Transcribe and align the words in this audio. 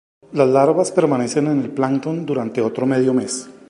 Las 0.31 0.49
larvas 0.49 0.91
permanecen 0.91 1.45
en 1.45 1.61
el 1.61 1.69
plancton 1.69 2.25
durante 2.25 2.59
otro 2.63 2.87
medio 2.87 3.13
mes. 3.13 3.47